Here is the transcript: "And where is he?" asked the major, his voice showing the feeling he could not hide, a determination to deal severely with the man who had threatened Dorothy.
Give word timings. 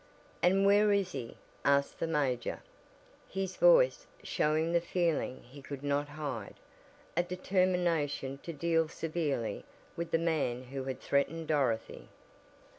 "And 0.41 0.65
where 0.65 0.91
is 0.91 1.11
he?" 1.11 1.37
asked 1.63 1.99
the 1.99 2.07
major, 2.07 2.63
his 3.29 3.55
voice 3.55 4.07
showing 4.23 4.71
the 4.73 4.81
feeling 4.81 5.43
he 5.43 5.61
could 5.61 5.83
not 5.83 6.09
hide, 6.09 6.55
a 7.15 7.21
determination 7.21 8.39
to 8.41 8.51
deal 8.51 8.87
severely 8.87 9.63
with 9.95 10.09
the 10.09 10.17
man 10.17 10.63
who 10.63 10.85
had 10.85 11.01
threatened 11.01 11.49
Dorothy. 11.49 12.09